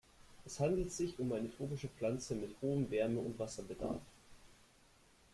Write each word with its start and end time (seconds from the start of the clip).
Es 0.47 0.59
handelt 0.59 0.91
sich 0.91 1.19
um 1.19 1.31
eine 1.31 1.55
tropische 1.55 1.87
Pflanze 1.87 2.33
mit 2.33 2.55
hohem 2.63 2.89
Wärme- 2.89 3.19
und 3.19 3.37
Wasserbedarf. 3.37 4.01